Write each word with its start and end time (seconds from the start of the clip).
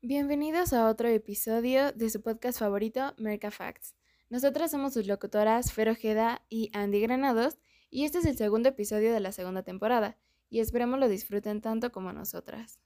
Bienvenidos 0.00 0.72
a 0.72 0.88
otro 0.88 1.08
episodio 1.08 1.92
de 1.92 2.08
su 2.08 2.22
podcast 2.22 2.58
favorito, 2.58 3.12
Merca 3.18 3.50
Facts. 3.50 3.94
Nosotras 4.30 4.70
somos 4.70 4.94
sus 4.94 5.06
locutoras 5.06 5.72
Fer 5.72 5.90
Ojeda 5.90 6.42
y 6.48 6.70
Andy 6.72 7.00
Granados 7.00 7.58
y 7.90 8.04
este 8.04 8.18
es 8.18 8.24
el 8.24 8.36
segundo 8.36 8.70
episodio 8.70 9.12
de 9.12 9.20
la 9.20 9.32
segunda 9.32 9.62
temporada 9.62 10.16
y 10.48 10.60
esperemos 10.60 10.98
lo 10.98 11.08
disfruten 11.08 11.60
tanto 11.60 11.92
como 11.92 12.12
nosotras. 12.12 12.78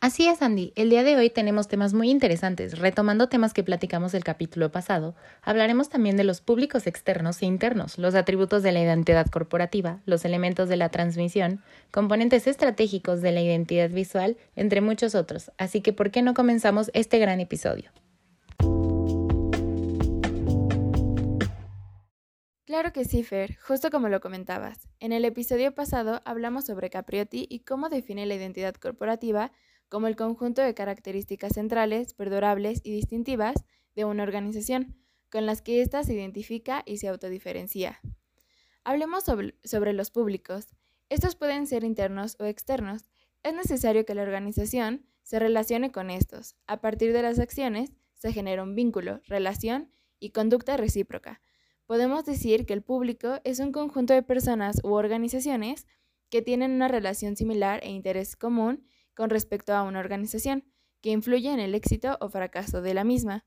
Así 0.00 0.28
es, 0.28 0.42
Andy. 0.42 0.72
El 0.76 0.90
día 0.90 1.02
de 1.02 1.16
hoy 1.16 1.28
tenemos 1.28 1.66
temas 1.66 1.92
muy 1.92 2.08
interesantes. 2.08 2.78
Retomando 2.78 3.28
temas 3.28 3.52
que 3.52 3.64
platicamos 3.64 4.14
el 4.14 4.22
capítulo 4.22 4.70
pasado, 4.70 5.16
hablaremos 5.42 5.88
también 5.88 6.16
de 6.16 6.22
los 6.22 6.40
públicos 6.40 6.86
externos 6.86 7.42
e 7.42 7.46
internos, 7.46 7.98
los 7.98 8.14
atributos 8.14 8.62
de 8.62 8.70
la 8.70 8.80
identidad 8.80 9.26
corporativa, 9.26 9.98
los 10.06 10.24
elementos 10.24 10.68
de 10.68 10.76
la 10.76 10.90
transmisión, 10.90 11.64
componentes 11.90 12.46
estratégicos 12.46 13.22
de 13.22 13.32
la 13.32 13.40
identidad 13.40 13.90
visual, 13.90 14.36
entre 14.54 14.80
muchos 14.80 15.16
otros. 15.16 15.50
Así 15.58 15.80
que, 15.80 15.92
¿por 15.92 16.12
qué 16.12 16.22
no 16.22 16.32
comenzamos 16.32 16.92
este 16.94 17.18
gran 17.18 17.40
episodio? 17.40 17.90
Claro 22.66 22.92
que 22.92 23.04
sí, 23.04 23.24
Fer, 23.24 23.56
justo 23.56 23.90
como 23.90 24.08
lo 24.08 24.20
comentabas. 24.20 24.88
En 25.00 25.10
el 25.10 25.24
episodio 25.24 25.74
pasado 25.74 26.22
hablamos 26.24 26.66
sobre 26.66 26.88
Capriotti 26.88 27.48
y 27.50 27.60
cómo 27.60 27.88
define 27.88 28.26
la 28.26 28.36
identidad 28.36 28.74
corporativa 28.74 29.50
como 29.88 30.06
el 30.06 30.16
conjunto 30.16 30.62
de 30.62 30.74
características 30.74 31.54
centrales, 31.54 32.14
perdurables 32.14 32.80
y 32.84 32.92
distintivas 32.92 33.64
de 33.94 34.04
una 34.04 34.22
organización, 34.22 34.96
con 35.30 35.46
las 35.46 35.62
que 35.62 35.82
ésta 35.82 36.04
se 36.04 36.14
identifica 36.14 36.82
y 36.86 36.98
se 36.98 37.08
autodiferencia. 37.08 38.00
Hablemos 38.84 39.24
sobre, 39.24 39.92
los 39.92 40.10
públicos. 40.10 40.68
Estos 41.08 41.36
pueden 41.36 41.66
ser 41.66 41.84
internos 41.84 42.36
o 42.38 42.44
externos. 42.44 43.04
Es 43.42 43.54
necesario 43.54 44.06
que 44.06 44.14
la 44.14 44.22
organización 44.22 45.04
se 45.22 45.38
relacione 45.38 45.92
con 45.92 46.10
estos. 46.10 46.56
A 46.66 46.80
partir 46.80 47.12
de 47.12 47.22
las 47.22 47.38
acciones 47.38 47.92
se 48.14 48.32
genera 48.32 48.62
un 48.62 48.74
vínculo, 48.74 49.20
relación 49.26 49.90
y 50.18 50.30
conducta 50.30 50.76
recíproca. 50.76 51.42
Podemos 51.86 52.24
decir 52.24 52.66
que 52.66 52.72
el 52.72 52.82
público 52.82 53.40
es 53.44 53.60
un 53.60 53.72
conjunto 53.72 54.14
de 54.14 54.22
personas 54.22 54.80
u 54.82 54.94
organizaciones 54.94 55.86
que 56.30 56.42
tienen 56.42 56.72
una 56.72 56.88
relación 56.88 57.36
similar 57.36 57.80
e 57.82 57.90
interés 57.90 58.36
común 58.36 58.86
con 59.18 59.30
respecto 59.30 59.74
a 59.74 59.82
una 59.82 59.98
organización, 59.98 60.62
que 61.00 61.10
influye 61.10 61.52
en 61.52 61.58
el 61.58 61.74
éxito 61.74 62.16
o 62.20 62.28
fracaso 62.28 62.82
de 62.82 62.94
la 62.94 63.02
misma. 63.02 63.44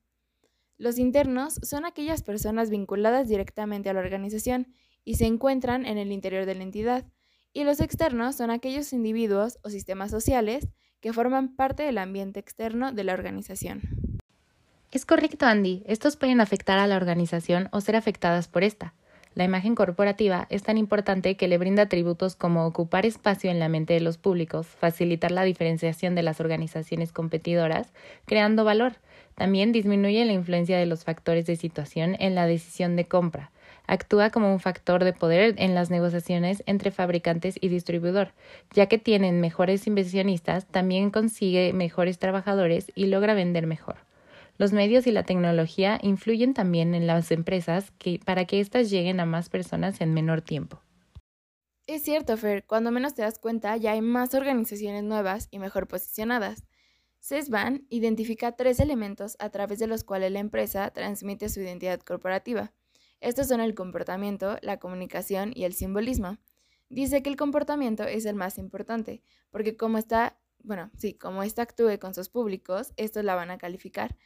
Los 0.77 0.97
internos 0.97 1.61
son 1.63 1.85
aquellas 1.85 2.23
personas 2.23 2.69
vinculadas 2.69 3.29
directamente 3.29 3.89
a 3.89 3.93
la 3.93 4.01
organización 4.01 4.67
y 5.05 5.15
se 5.15 5.27
encuentran 5.27 5.85
en 5.85 5.97
el 5.97 6.11
interior 6.11 6.45
de 6.45 6.55
la 6.55 6.63
entidad, 6.63 7.05
y 7.53 7.63
los 7.63 7.79
externos 7.79 8.35
son 8.35 8.51
aquellos 8.51 8.91
individuos 8.91 9.59
o 9.63 9.69
sistemas 9.69 10.11
sociales 10.11 10.67
que 10.99 11.13
forman 11.13 11.55
parte 11.55 11.83
del 11.83 11.99
ambiente 11.99 12.41
externo 12.41 12.91
de 12.91 13.05
la 13.05 13.13
organización. 13.13 14.19
Es 14.91 15.05
correcto, 15.05 15.45
Andy. 15.45 15.83
Estos 15.85 16.17
pueden 16.17 16.41
afectar 16.41 16.79
a 16.79 16.87
la 16.87 16.97
organización 16.97 17.69
o 17.71 17.79
ser 17.79 17.95
afectadas 17.95 18.49
por 18.49 18.65
esta. 18.65 18.93
La 19.33 19.45
imagen 19.45 19.75
corporativa 19.75 20.45
es 20.49 20.63
tan 20.63 20.77
importante 20.77 21.37
que 21.37 21.47
le 21.47 21.57
brinda 21.57 21.83
atributos 21.83 22.35
como 22.35 22.65
ocupar 22.65 23.05
espacio 23.05 23.49
en 23.49 23.59
la 23.59 23.69
mente 23.69 23.93
de 23.93 24.01
los 24.01 24.17
públicos, 24.17 24.67
facilitar 24.67 25.31
la 25.31 25.43
diferenciación 25.43 26.15
de 26.15 26.23
las 26.23 26.41
organizaciones 26.41 27.13
competidoras, 27.13 27.93
creando 28.25 28.65
valor. 28.65 28.95
También 29.35 29.71
disminuye 29.71 30.25
la 30.25 30.33
influencia 30.33 30.77
de 30.77 30.85
los 30.85 31.05
factores 31.05 31.45
de 31.45 31.55
situación 31.55 32.17
en 32.19 32.35
la 32.35 32.45
decisión 32.45 32.97
de 32.97 33.05
compra. 33.05 33.51
Actúa 33.87 34.31
como 34.31 34.51
un 34.51 34.59
factor 34.59 35.05
de 35.05 35.13
poder 35.13 35.55
en 35.57 35.75
las 35.75 35.89
negociaciones 35.89 36.61
entre 36.65 36.91
fabricantes 36.91 37.55
y 37.59 37.69
distribuidor, 37.69 38.33
ya 38.73 38.87
que 38.87 38.97
tienen 38.97 39.39
mejores 39.39 39.87
inversionistas, 39.87 40.65
también 40.65 41.09
consigue 41.09 41.71
mejores 41.71 42.19
trabajadores 42.19 42.91
y 42.95 43.05
logra 43.05 43.33
vender 43.33 43.65
mejor. 43.65 44.10
Los 44.57 44.73
medios 44.73 45.07
y 45.07 45.11
la 45.11 45.23
tecnología 45.23 45.99
influyen 46.01 46.53
también 46.53 46.93
en 46.93 47.07
las 47.07 47.31
empresas 47.31 47.91
para 48.25 48.45
que 48.45 48.59
éstas 48.59 48.89
lleguen 48.89 49.19
a 49.19 49.25
más 49.25 49.49
personas 49.49 50.01
en 50.01 50.13
menor 50.13 50.41
tiempo. 50.41 50.81
Es 51.87 52.03
cierto, 52.03 52.37
Fer, 52.37 52.65
cuando 52.65 52.91
menos 52.91 53.15
te 53.15 53.21
das 53.21 53.39
cuenta 53.39 53.75
ya 53.75 53.91
hay 53.91 54.01
más 54.01 54.33
organizaciones 54.33 55.03
nuevas 55.03 55.47
y 55.51 55.59
mejor 55.59 55.87
posicionadas. 55.87 56.63
CESBAN 57.19 57.85
identifica 57.89 58.53
tres 58.53 58.79
elementos 58.79 59.35
a 59.39 59.49
través 59.49 59.79
de 59.79 59.87
los 59.87 60.03
cuales 60.03 60.31
la 60.31 60.39
empresa 60.39 60.89
transmite 60.91 61.49
su 61.49 61.59
identidad 61.59 61.99
corporativa. 61.99 62.73
Estos 63.19 63.47
son 63.47 63.61
el 63.61 63.75
comportamiento, 63.75 64.57
la 64.61 64.79
comunicación 64.79 65.51
y 65.53 65.65
el 65.65 65.73
simbolismo. 65.73 66.39
Dice 66.89 67.21
que 67.21 67.29
el 67.29 67.35
comportamiento 67.35 68.03
es 68.03 68.25
el 68.25 68.35
más 68.35 68.57
importante, 68.57 69.21
porque 69.51 69.77
como 69.77 69.97
está, 69.97 70.39
bueno, 70.63 70.89
sí, 70.97 71.13
como 71.13 71.43
ésta 71.43 71.61
actúe 71.61 71.99
con 71.99 72.15
sus 72.15 72.29
públicos, 72.29 72.91
estos 72.97 73.23
la 73.23 73.35
van 73.35 73.51
a 73.51 73.57
calificar. 73.57 74.17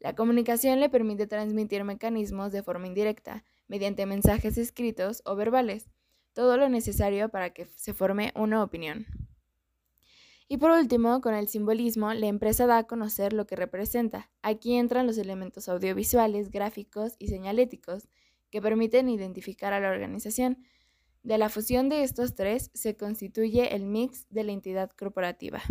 La 0.00 0.14
comunicación 0.14 0.80
le 0.80 0.88
permite 0.88 1.26
transmitir 1.26 1.84
mecanismos 1.84 2.52
de 2.52 2.62
forma 2.62 2.86
indirecta, 2.86 3.44
mediante 3.68 4.06
mensajes 4.06 4.58
escritos 4.58 5.22
o 5.24 5.34
verbales, 5.36 5.88
todo 6.32 6.56
lo 6.56 6.68
necesario 6.68 7.28
para 7.28 7.50
que 7.50 7.64
se 7.64 7.94
forme 7.94 8.32
una 8.34 8.62
opinión. 8.62 9.06
Y 10.46 10.58
por 10.58 10.70
último, 10.72 11.20
con 11.20 11.34
el 11.34 11.48
simbolismo, 11.48 12.12
la 12.12 12.26
empresa 12.26 12.66
da 12.66 12.78
a 12.78 12.86
conocer 12.86 13.32
lo 13.32 13.46
que 13.46 13.56
representa. 13.56 14.30
Aquí 14.42 14.74
entran 14.74 15.06
los 15.06 15.16
elementos 15.16 15.68
audiovisuales, 15.68 16.50
gráficos 16.50 17.16
y 17.18 17.28
señaléticos 17.28 18.08
que 18.50 18.60
permiten 18.60 19.08
identificar 19.08 19.72
a 19.72 19.80
la 19.80 19.90
organización. 19.90 20.58
De 21.22 21.38
la 21.38 21.48
fusión 21.48 21.88
de 21.88 22.02
estos 22.02 22.34
tres 22.34 22.70
se 22.74 22.96
constituye 22.96 23.74
el 23.74 23.86
mix 23.86 24.26
de 24.28 24.44
la 24.44 24.52
entidad 24.52 24.90
corporativa. 24.90 25.62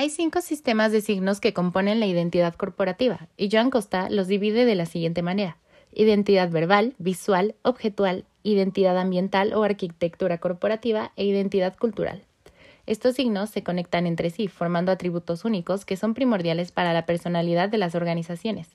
Hay 0.00 0.08
cinco 0.08 0.40
sistemas 0.40 0.92
de 0.92 1.02
signos 1.02 1.40
que 1.40 1.52
componen 1.52 2.00
la 2.00 2.06
identidad 2.06 2.54
corporativa, 2.54 3.28
y 3.36 3.50
Joan 3.52 3.68
Costa 3.68 4.08
los 4.08 4.28
divide 4.28 4.64
de 4.64 4.74
la 4.74 4.86
siguiente 4.86 5.20
manera. 5.20 5.58
Identidad 5.92 6.48
verbal, 6.48 6.94
visual, 6.96 7.54
objetual, 7.60 8.24
identidad 8.42 8.96
ambiental 8.96 9.52
o 9.52 9.62
arquitectura 9.62 10.38
corporativa 10.38 11.12
e 11.16 11.26
identidad 11.26 11.76
cultural. 11.76 12.22
Estos 12.86 13.16
signos 13.16 13.50
se 13.50 13.62
conectan 13.62 14.06
entre 14.06 14.30
sí, 14.30 14.48
formando 14.48 14.90
atributos 14.90 15.44
únicos 15.44 15.84
que 15.84 15.98
son 15.98 16.14
primordiales 16.14 16.72
para 16.72 16.94
la 16.94 17.04
personalidad 17.04 17.68
de 17.68 17.76
las 17.76 17.94
organizaciones. 17.94 18.68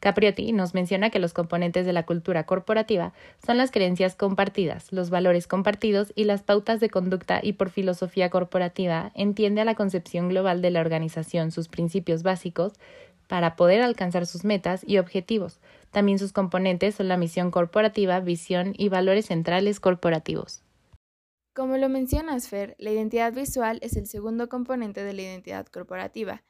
Capriotti 0.00 0.52
nos 0.52 0.74
menciona 0.74 1.10
que 1.10 1.18
los 1.18 1.34
componentes 1.34 1.84
de 1.84 1.92
la 1.92 2.06
cultura 2.06 2.44
corporativa 2.44 3.12
son 3.44 3.58
las 3.58 3.70
creencias 3.70 4.16
compartidas, 4.16 4.92
los 4.92 5.10
valores 5.10 5.46
compartidos 5.46 6.12
y 6.16 6.24
las 6.24 6.42
pautas 6.42 6.80
de 6.80 6.88
conducta 6.88 7.40
y 7.42 7.52
por 7.52 7.70
filosofía 7.70 8.30
corporativa 8.30 9.12
entiende 9.14 9.60
a 9.60 9.66
la 9.66 9.74
concepción 9.74 10.30
global 10.30 10.62
de 10.62 10.70
la 10.70 10.80
organización 10.80 11.52
sus 11.52 11.68
principios 11.68 12.22
básicos 12.22 12.72
para 13.28 13.54
poder 13.54 13.82
alcanzar 13.82 14.26
sus 14.26 14.44
metas 14.44 14.82
y 14.84 14.98
objetivos. 14.98 15.60
También 15.92 16.18
sus 16.18 16.32
componentes 16.32 16.96
son 16.96 17.08
la 17.08 17.16
misión 17.16 17.50
corporativa, 17.50 18.18
visión 18.20 18.74
y 18.76 18.88
valores 18.88 19.26
centrales 19.26 19.80
corporativos. 19.80 20.64
Como 21.54 21.76
lo 21.76 21.88
mencionas, 21.88 22.48
Fer, 22.48 22.74
la 22.78 22.90
identidad 22.90 23.32
visual 23.32 23.78
es 23.82 23.96
el 23.96 24.06
segundo 24.06 24.48
componente 24.48 25.04
de 25.04 25.12
la 25.12 25.22
identidad 25.22 25.66
corporativa. 25.66 26.42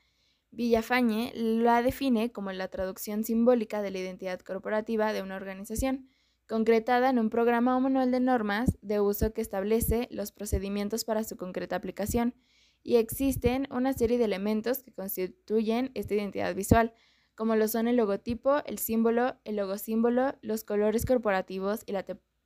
Villafañe 0.52 1.32
la 1.34 1.82
define 1.82 2.32
como 2.32 2.50
la 2.52 2.68
traducción 2.68 3.24
simbólica 3.24 3.82
de 3.82 3.90
la 3.90 3.98
identidad 3.98 4.40
corporativa 4.40 5.12
de 5.12 5.22
una 5.22 5.36
organización, 5.36 6.08
concretada 6.48 7.08
en 7.10 7.20
un 7.20 7.30
programa 7.30 7.76
o 7.76 7.80
manual 7.80 8.10
de 8.10 8.18
normas 8.18 8.76
de 8.82 9.00
uso 9.00 9.32
que 9.32 9.40
establece 9.40 10.08
los 10.10 10.32
procedimientos 10.32 11.04
para 11.04 11.22
su 11.22 11.36
concreta 11.36 11.76
aplicación, 11.76 12.34
y 12.82 12.96
existen 12.96 13.68
una 13.70 13.92
serie 13.92 14.18
de 14.18 14.24
elementos 14.24 14.82
que 14.82 14.92
constituyen 14.92 15.92
esta 15.94 16.14
identidad 16.14 16.54
visual, 16.54 16.92
como 17.34 17.54
lo 17.54 17.68
son 17.68 17.88
el 17.88 17.96
logotipo, 17.96 18.64
el 18.66 18.78
símbolo, 18.78 19.36
el 19.44 19.56
logosímbolo, 19.56 20.34
los 20.42 20.64
colores 20.64 21.06
corporativos 21.06 21.82
y 21.86 21.92
la, 21.92 22.04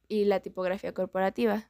y 0.09 0.25
la 0.25 0.41
tipografía 0.41 0.93
corporativa. 0.93 1.67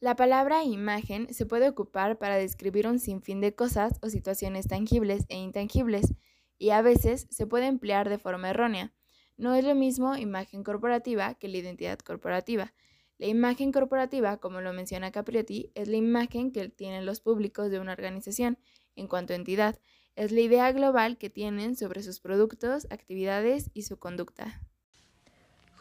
La 0.00 0.16
palabra 0.16 0.64
imagen 0.64 1.32
se 1.32 1.46
puede 1.46 1.68
ocupar 1.68 2.18
para 2.18 2.36
describir 2.36 2.86
un 2.86 2.98
sinfín 2.98 3.40
de 3.40 3.54
cosas 3.54 3.98
o 4.02 4.10
situaciones 4.10 4.66
tangibles 4.66 5.24
e 5.28 5.36
intangibles, 5.36 6.14
y 6.58 6.70
a 6.70 6.82
veces 6.82 7.26
se 7.30 7.46
puede 7.46 7.66
emplear 7.66 8.08
de 8.08 8.18
forma 8.18 8.50
errónea. 8.50 8.92
No 9.36 9.54
es 9.54 9.64
lo 9.64 9.74
mismo 9.74 10.16
imagen 10.16 10.62
corporativa 10.62 11.34
que 11.34 11.48
la 11.48 11.58
identidad 11.58 11.98
corporativa. 11.98 12.72
La 13.18 13.26
imagen 13.26 13.72
corporativa, 13.72 14.36
como 14.38 14.60
lo 14.60 14.72
menciona 14.72 15.12
Capriotti, 15.12 15.70
es 15.74 15.88
la 15.88 15.96
imagen 15.96 16.52
que 16.52 16.68
tienen 16.68 17.06
los 17.06 17.20
públicos 17.20 17.70
de 17.70 17.80
una 17.80 17.92
organización 17.92 18.58
en 18.96 19.08
cuanto 19.08 19.32
a 19.32 19.36
entidad. 19.36 19.78
Es 20.16 20.32
la 20.32 20.40
idea 20.40 20.70
global 20.72 21.18
que 21.18 21.30
tienen 21.30 21.76
sobre 21.76 22.02
sus 22.02 22.20
productos, 22.20 22.86
actividades 22.90 23.70
y 23.72 23.82
su 23.82 23.98
conducta. 23.98 24.60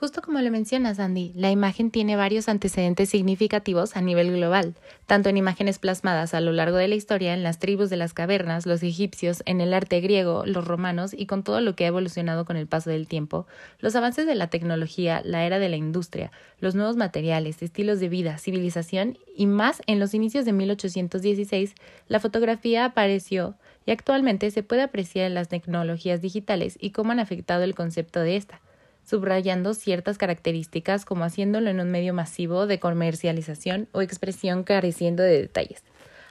Justo 0.03 0.21
como 0.21 0.41
lo 0.41 0.51
mencionas, 0.51 1.00
Andy, 1.00 1.31
la 1.33 1.50
imagen 1.50 1.89
tiene 1.89 2.17
varios 2.17 2.50
antecedentes 2.50 3.07
significativos 3.07 3.95
a 3.95 4.01
nivel 4.01 4.33
global, 4.33 4.75
tanto 5.05 5.29
en 5.29 5.38
imágenes 5.38 5.79
plasmadas 5.79 6.33
a 6.33 6.41
lo 6.41 6.51
largo 6.51 6.75
de 6.75 6.89
la 6.89 6.95
historia 6.95 7.33
en 7.33 7.41
las 7.41 7.57
tribus 7.57 7.89
de 7.89 7.95
las 7.95 8.13
cavernas, 8.13 8.65
los 8.65 8.83
egipcios, 8.83 9.44
en 9.45 9.61
el 9.61 9.73
arte 9.73 10.01
griego, 10.01 10.44
los 10.45 10.67
romanos 10.67 11.13
y 11.17 11.25
con 11.25 11.41
todo 11.41 11.61
lo 11.61 11.77
que 11.77 11.85
ha 11.85 11.88
evolucionado 11.88 12.44
con 12.44 12.57
el 12.57 12.67
paso 12.67 12.89
del 12.89 13.07
tiempo, 13.07 13.47
los 13.79 13.95
avances 13.95 14.27
de 14.27 14.35
la 14.35 14.47
tecnología, 14.47 15.21
la 15.23 15.45
era 15.45 15.57
de 15.57 15.69
la 15.69 15.77
industria, 15.77 16.33
los 16.59 16.75
nuevos 16.75 16.97
materiales, 16.97 17.63
estilos 17.63 18.01
de 18.01 18.09
vida, 18.09 18.38
civilización 18.39 19.17
y 19.38 19.47
más 19.47 19.81
en 19.88 20.01
los 20.01 20.13
inicios 20.13 20.44
de 20.44 20.51
1816, 20.51 21.75
la 22.09 22.19
fotografía 22.19 22.83
apareció 22.83 23.55
y 23.85 23.91
actualmente 23.91 24.51
se 24.51 24.63
puede 24.63 24.81
apreciar 24.81 25.27
en 25.27 25.33
las 25.33 25.47
tecnologías 25.47 26.21
digitales 26.21 26.77
y 26.81 26.89
cómo 26.89 27.13
han 27.13 27.21
afectado 27.21 27.63
el 27.63 27.73
concepto 27.73 28.19
de 28.19 28.35
esta 28.35 28.59
subrayando 29.03 29.73
ciertas 29.73 30.17
características 30.17 31.05
como 31.05 31.23
haciéndolo 31.23 31.69
en 31.69 31.79
un 31.79 31.91
medio 31.91 32.13
masivo 32.13 32.67
de 32.67 32.79
comercialización 32.79 33.89
o 33.91 34.01
expresión 34.01 34.63
careciendo 34.63 35.23
de 35.23 35.41
detalles. 35.41 35.83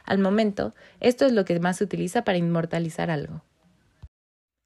Al 0.04 0.18
momento, 0.18 0.74
esto 1.00 1.26
es 1.26 1.32
lo 1.32 1.44
que 1.44 1.58
más 1.60 1.78
se 1.78 1.84
utiliza 1.84 2.24
para 2.24 2.38
inmortalizar 2.38 3.10
algo. 3.10 3.42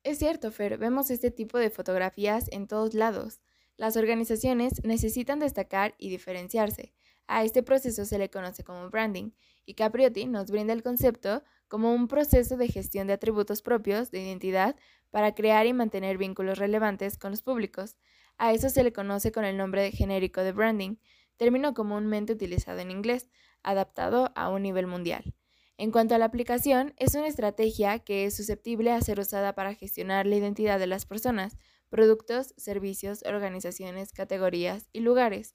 Es 0.02 0.18
cierto, 0.18 0.52
Fer, 0.52 0.78
vemos 0.78 1.10
este 1.10 1.30
tipo 1.30 1.58
de 1.58 1.68
fotografías 1.68 2.48
en 2.52 2.68
todos 2.68 2.94
lados. 2.94 3.40
Las 3.76 3.96
organizaciones 3.96 4.84
necesitan 4.84 5.40
destacar 5.40 5.94
y 5.98 6.08
diferenciarse. 6.08 6.94
A 7.26 7.44
este 7.44 7.62
proceso 7.62 8.04
se 8.04 8.18
le 8.18 8.30
conoce 8.30 8.62
como 8.64 8.88
branding, 8.90 9.32
y 9.64 9.74
Capriotti 9.74 10.26
nos 10.26 10.50
brinda 10.50 10.72
el 10.72 10.82
concepto 10.82 11.42
como 11.68 11.92
un 11.92 12.06
proceso 12.06 12.56
de 12.56 12.68
gestión 12.68 13.06
de 13.06 13.14
atributos 13.14 13.62
propios 13.62 14.10
de 14.10 14.22
identidad 14.22 14.76
para 15.10 15.34
crear 15.34 15.66
y 15.66 15.72
mantener 15.72 16.18
vínculos 16.18 16.58
relevantes 16.58 17.18
con 17.18 17.32
los 17.32 17.42
públicos. 17.42 17.96
A 18.38 18.52
eso 18.52 18.68
se 18.68 18.84
le 18.84 18.92
conoce 18.92 19.32
con 19.32 19.44
el 19.44 19.56
nombre 19.56 19.90
genérico 19.90 20.42
de 20.42 20.52
branding, 20.52 20.96
término 21.36 21.74
comúnmente 21.74 22.32
utilizado 22.32 22.78
en 22.78 22.90
inglés, 22.90 23.28
adaptado 23.62 24.32
a 24.36 24.48
un 24.48 24.62
nivel 24.62 24.86
mundial. 24.86 25.34
En 25.78 25.90
cuanto 25.90 26.14
a 26.14 26.18
la 26.18 26.26
aplicación, 26.26 26.94
es 26.96 27.14
una 27.14 27.26
estrategia 27.26 27.98
que 27.98 28.24
es 28.24 28.36
susceptible 28.36 28.92
a 28.92 29.00
ser 29.00 29.20
usada 29.20 29.54
para 29.54 29.74
gestionar 29.74 30.26
la 30.26 30.36
identidad 30.36 30.78
de 30.78 30.86
las 30.86 31.04
personas, 31.04 31.58
productos, 31.90 32.54
servicios, 32.56 33.22
organizaciones, 33.24 34.12
categorías 34.12 34.88
y 34.92 35.00
lugares. 35.00 35.54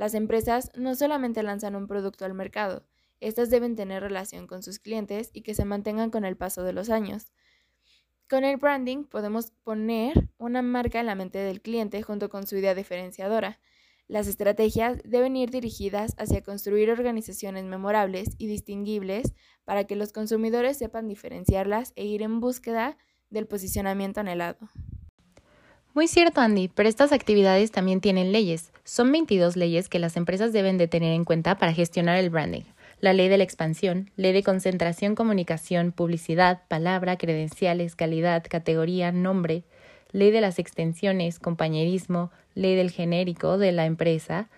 Las 0.00 0.14
empresas 0.14 0.72
no 0.76 0.94
solamente 0.94 1.42
lanzan 1.42 1.76
un 1.76 1.86
producto 1.86 2.24
al 2.24 2.32
mercado, 2.32 2.86
estas 3.20 3.50
deben 3.50 3.76
tener 3.76 4.02
relación 4.02 4.46
con 4.46 4.62
sus 4.62 4.78
clientes 4.78 5.28
y 5.34 5.42
que 5.42 5.52
se 5.52 5.66
mantengan 5.66 6.08
con 6.08 6.24
el 6.24 6.38
paso 6.38 6.62
de 6.62 6.72
los 6.72 6.88
años. 6.88 7.34
Con 8.26 8.44
el 8.44 8.56
branding 8.56 9.04
podemos 9.04 9.50
poner 9.62 10.30
una 10.38 10.62
marca 10.62 11.00
en 11.00 11.04
la 11.04 11.16
mente 11.16 11.36
del 11.36 11.60
cliente 11.60 12.00
junto 12.00 12.30
con 12.30 12.46
su 12.46 12.56
idea 12.56 12.74
diferenciadora. 12.74 13.60
Las 14.08 14.26
estrategias 14.26 15.02
deben 15.04 15.36
ir 15.36 15.50
dirigidas 15.50 16.14
hacia 16.16 16.42
construir 16.42 16.90
organizaciones 16.90 17.66
memorables 17.66 18.30
y 18.38 18.46
distinguibles 18.46 19.34
para 19.66 19.84
que 19.84 19.96
los 19.96 20.14
consumidores 20.14 20.78
sepan 20.78 21.08
diferenciarlas 21.08 21.92
e 21.94 22.06
ir 22.06 22.22
en 22.22 22.40
búsqueda 22.40 22.96
del 23.28 23.46
posicionamiento 23.46 24.20
anhelado. 24.20 24.70
Muy 25.94 26.08
cierto, 26.08 26.40
Andy, 26.40 26.68
pero 26.68 26.88
estas 26.88 27.12
actividades 27.12 27.72
también 27.72 28.00
tienen 28.00 28.32
leyes. 28.32 28.72
Son 28.84 29.10
22 29.10 29.56
leyes 29.56 29.88
que 29.88 29.98
las 29.98 30.16
empresas 30.16 30.52
deben 30.52 30.78
de 30.78 30.88
tener 30.88 31.12
en 31.12 31.24
cuenta 31.24 31.58
para 31.58 31.72
gestionar 31.72 32.16
el 32.16 32.30
branding 32.30 32.62
la 33.00 33.14
ley 33.14 33.28
de 33.28 33.38
la 33.38 33.44
expansión, 33.44 34.10
ley 34.16 34.32
de 34.32 34.42
concentración, 34.42 35.14
comunicación, 35.14 35.92
publicidad, 35.92 36.62
palabra, 36.68 37.16
credenciales, 37.16 37.96
calidad, 37.96 38.44
categoría, 38.48 39.10
nombre, 39.10 39.64
ley 40.12 40.30
de 40.30 40.40
las 40.40 40.58
extensiones, 40.58 41.38
compañerismo, 41.38 42.30
ley 42.54 42.74
del 42.76 42.90
genérico 42.90 43.58
de 43.58 43.72
la 43.72 43.86
empresa, 43.86 44.48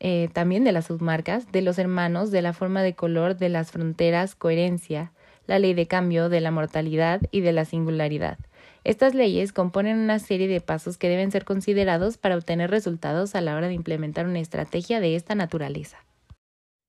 eh, 0.00 0.28
también 0.32 0.62
de 0.62 0.72
las 0.72 0.86
submarcas, 0.86 1.50
de 1.50 1.62
los 1.62 1.78
hermanos, 1.78 2.30
de 2.30 2.42
la 2.42 2.52
forma 2.52 2.82
de 2.82 2.94
color, 2.94 3.36
de 3.36 3.48
las 3.48 3.72
fronteras, 3.72 4.36
coherencia, 4.36 5.12
la 5.46 5.58
ley 5.58 5.74
de 5.74 5.86
cambio, 5.86 6.28
de 6.28 6.40
la 6.40 6.52
mortalidad 6.52 7.22
y 7.32 7.40
de 7.40 7.52
la 7.52 7.64
singularidad. 7.64 8.38
Estas 8.84 9.14
leyes 9.14 9.52
componen 9.52 9.98
una 9.98 10.18
serie 10.18 10.48
de 10.48 10.60
pasos 10.60 10.98
que 10.98 11.08
deben 11.08 11.30
ser 11.30 11.44
considerados 11.44 12.16
para 12.16 12.36
obtener 12.36 12.70
resultados 12.70 13.34
a 13.34 13.40
la 13.40 13.56
hora 13.56 13.68
de 13.68 13.74
implementar 13.74 14.26
una 14.26 14.40
estrategia 14.40 15.00
de 15.00 15.16
esta 15.16 15.34
naturaleza. 15.34 15.98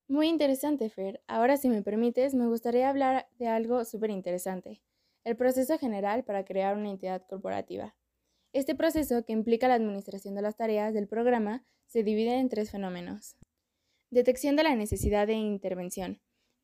Muy 0.07 0.27
interesante, 0.27 0.89
Fer. 0.89 1.21
Ahora, 1.27 1.57
si 1.57 1.69
me 1.69 1.83
permites, 1.83 2.33
me 2.33 2.47
gustaría 2.47 2.89
hablar 2.89 3.27
de 3.37 3.47
algo 3.47 3.85
súper 3.85 4.09
interesante, 4.09 4.81
el 5.23 5.35
proceso 5.35 5.77
general 5.77 6.23
para 6.23 6.45
crear 6.45 6.77
una 6.77 6.89
entidad 6.89 7.25
corporativa. 7.27 7.95
Este 8.53 8.73
proceso, 8.73 9.23
que 9.25 9.33
implica 9.33 9.67
la 9.67 9.75
administración 9.75 10.33
de 10.33 10.41
las 10.41 10.55
tareas 10.55 10.93
del 10.93 11.07
programa, 11.07 11.63
se 11.85 12.03
divide 12.03 12.39
en 12.39 12.49
tres 12.49 12.71
fenómenos. 12.71 13.35
Detección 14.09 14.55
de 14.55 14.63
la 14.63 14.75
necesidad 14.75 15.27
de 15.27 15.33
intervención, 15.33 16.19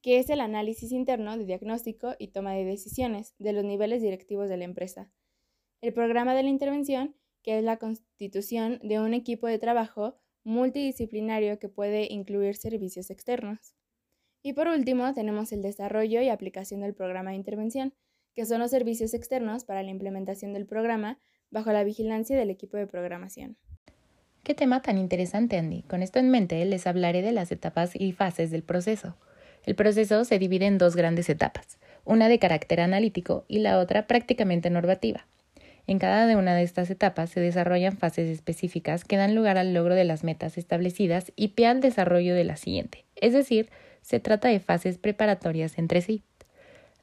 que 0.05 0.19
es 0.19 0.29
el 0.29 0.39
análisis 0.39 0.91
interno 0.91 1.35
de 1.35 1.45
diagnóstico 1.45 2.13
y 2.19 2.27
toma 2.27 2.53
de 2.53 2.63
decisiones 2.63 3.33
de 3.39 3.53
los 3.53 3.63
niveles 3.63 4.03
directivos 4.03 4.47
de 4.49 4.57
la 4.57 4.63
empresa. 4.63 5.09
El 5.81 5.93
programa 5.93 6.35
de 6.35 6.43
la 6.43 6.49
intervención, 6.49 7.15
que 7.41 7.57
es 7.57 7.63
la 7.63 7.77
constitución 7.77 8.79
de 8.83 8.99
un 8.99 9.15
equipo 9.15 9.47
de 9.47 9.57
trabajo 9.57 10.15
multidisciplinario 10.43 11.57
que 11.57 11.69
puede 11.69 12.05
incluir 12.13 12.55
servicios 12.55 13.09
externos. 13.09 13.73
Y 14.43 14.53
por 14.53 14.67
último, 14.67 15.11
tenemos 15.15 15.51
el 15.51 15.63
desarrollo 15.63 16.21
y 16.21 16.29
aplicación 16.29 16.81
del 16.81 16.93
programa 16.93 17.31
de 17.31 17.37
intervención, 17.37 17.95
que 18.35 18.45
son 18.45 18.59
los 18.59 18.69
servicios 18.69 19.15
externos 19.15 19.65
para 19.65 19.81
la 19.81 19.89
implementación 19.89 20.53
del 20.53 20.67
programa 20.67 21.17
bajo 21.49 21.71
la 21.71 21.83
vigilancia 21.83 22.37
del 22.37 22.51
equipo 22.51 22.77
de 22.77 22.85
programación. 22.85 23.57
Qué 24.43 24.53
tema 24.53 24.83
tan 24.83 24.99
interesante, 24.99 25.57
Andy. 25.57 25.81
Con 25.81 26.03
esto 26.03 26.19
en 26.19 26.29
mente, 26.29 26.63
les 26.65 26.85
hablaré 26.85 27.23
de 27.23 27.31
las 27.31 27.51
etapas 27.51 27.95
y 27.95 28.11
fases 28.11 28.51
del 28.51 28.61
proceso. 28.61 29.17
El 29.65 29.75
proceso 29.75 30.23
se 30.25 30.39
divide 30.39 30.67
en 30.67 30.77
dos 30.77 30.95
grandes 30.95 31.29
etapas, 31.29 31.79
una 32.03 32.29
de 32.29 32.39
carácter 32.39 32.81
analítico 32.81 33.45
y 33.47 33.59
la 33.59 33.79
otra 33.79 34.07
prácticamente 34.07 34.69
normativa. 34.69 35.25
En 35.87 35.99
cada 35.99 36.35
una 36.37 36.55
de 36.55 36.63
estas 36.63 36.89
etapas 36.89 37.29
se 37.29 37.39
desarrollan 37.39 37.97
fases 37.97 38.29
específicas 38.29 39.03
que 39.03 39.17
dan 39.17 39.35
lugar 39.35 39.57
al 39.57 39.73
logro 39.73 39.95
de 39.95 40.03
las 40.03 40.23
metas 40.23 40.57
establecidas 40.57 41.31
y 41.35 41.49
pie 41.49 41.67
al 41.67 41.81
desarrollo 41.81 42.33
de 42.33 42.43
la 42.43 42.57
siguiente, 42.57 43.05
es 43.15 43.33
decir, 43.33 43.69
se 44.01 44.19
trata 44.19 44.47
de 44.47 44.59
fases 44.59 44.97
preparatorias 44.97 45.77
entre 45.77 46.01
sí. 46.01 46.23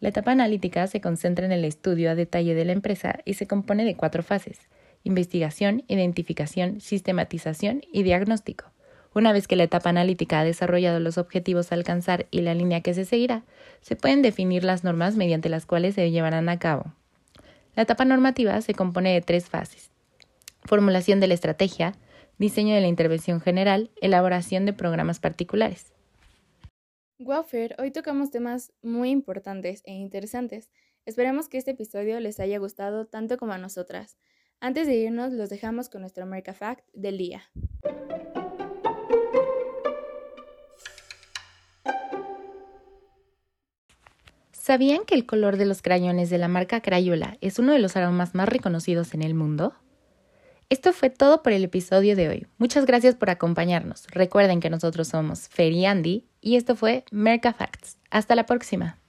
La 0.01 0.09
etapa 0.09 0.33
analítica 0.33 0.87
se 0.87 1.01
concentra 1.01 1.47
en 1.47 1.53
el 1.53 1.65
estudio 1.65 2.11
a 2.11 2.15
detalle 2.15 2.55
de 2.55 2.65
la 2.65 2.73
empresa 2.73 3.21
y 3.25 3.35
se 3.35 3.47
compone 3.47 3.85
de 3.85 3.97
cuatro 3.97 4.23
fases 4.23 4.59
investigación, 5.05 5.83
identificación, 5.89 6.81
sistematización 6.81 7.83
y 7.93 8.03
diagnóstico. 8.05 8.67
Una 9.15 9.33
vez 9.33 9.47
que 9.47 9.57
la 9.57 9.65
etapa 9.65 9.91
analítica 9.91 10.41
ha 10.41 10.45
desarrollado 10.45 10.99
los 10.99 11.19
objetivos 11.19 11.71
a 11.71 11.75
alcanzar 11.75 12.27
y 12.31 12.41
la 12.41 12.55
línea 12.55 12.81
que 12.81 12.95
se 12.95 13.05
seguirá, 13.05 13.43
se 13.83 13.95
pueden 13.95 14.23
definir 14.23 14.65
las 14.65 14.85
normas 14.85 15.17
mediante 15.17 15.51
las 15.51 15.67
cuales 15.67 15.95
se 15.95 16.11
llevarán 16.11 16.49
a 16.49 16.59
cabo. 16.59 16.95
La 17.75 17.83
etapa 17.83 18.05
normativa 18.05 18.61
se 18.63 18.75
compone 18.75 19.13
de 19.13 19.21
tres 19.21 19.49
fases. 19.49 19.91
Formulación 20.65 21.21
de 21.21 21.27
la 21.27 21.35
estrategia, 21.35 21.95
diseño 22.39 22.75
de 22.75 22.81
la 22.81 22.89
intervención 22.89 23.41
general, 23.41 23.91
elaboración 24.01 24.65
de 24.65 24.73
programas 24.73 25.21
particulares. 25.21 25.93
Waffer, 27.19 27.77
hoy 27.79 27.91
tocamos 27.91 28.31
temas 28.31 28.73
muy 28.83 29.11
importantes 29.11 29.83
e 29.85 29.93
interesantes. 29.93 30.71
Esperemos 31.05 31.49
que 31.49 31.59
este 31.59 31.73
episodio 31.73 32.19
les 32.21 32.41
haya 32.41 32.59
gustado 32.59 33.07
tanto 33.07 33.37
como 33.37 33.53
a 33.53 33.59
nosotras. 33.59 34.17
Antes 34.61 34.87
de 34.87 34.95
irnos, 34.95 35.33
los 35.33 35.51
dejamos 35.51 35.89
con 35.89 36.01
nuestro 36.01 36.25
America 36.25 36.55
Fact 36.55 36.85
del 36.95 37.19
día. 37.19 37.43
¿Sabían 44.63 45.05
que 45.05 45.17
el 45.17 45.27
color 45.27 45.57
de 45.57 45.67
los 45.67 45.83
crayones 45.83 46.31
de 46.31 46.39
la 46.39 46.47
marca 46.47 46.81
Crayola 46.81 47.37
es 47.41 47.59
uno 47.59 47.73
de 47.73 47.81
los 47.81 47.97
aromas 47.97 48.37
más 48.37 48.49
reconocidos 48.49 49.13
en 49.13 49.23
el 49.23 49.35
mundo? 49.35 49.75
Esto 50.71 50.93
fue 50.93 51.11
todo 51.11 51.43
por 51.43 51.53
el 51.53 51.65
episodio 51.65 52.15
de 52.15 52.29
hoy. 52.29 52.47
Muchas 52.59 52.87
gracias 52.87 53.17
por 53.17 53.29
acompañarnos. 53.29 54.07
Recuerden 54.13 54.61
que 54.61 54.71
nosotros 54.71 55.09
somos 55.09 55.49
Fer 55.49 55.73
y 55.73 55.85
Andy 55.85 56.29
y 56.41 56.55
esto 56.55 56.77
fue 56.77 57.05
Merca 57.11 57.53
Facts. 57.53 57.99
Hasta 58.09 58.37
la 58.37 58.47
próxima. 58.47 59.02